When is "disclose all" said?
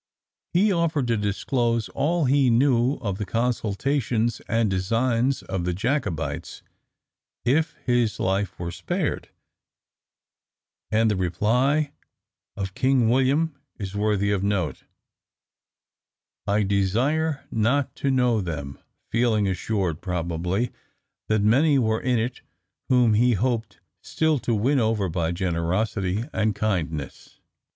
1.15-2.25